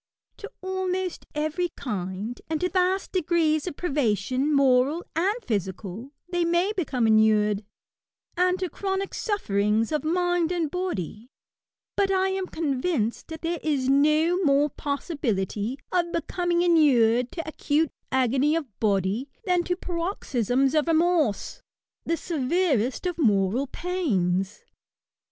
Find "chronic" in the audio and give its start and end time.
8.67-9.13